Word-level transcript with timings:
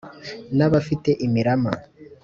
n’abafite 0.57 1.09
imirama, 1.25 1.71